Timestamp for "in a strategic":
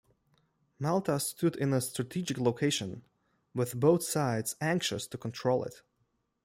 1.57-2.39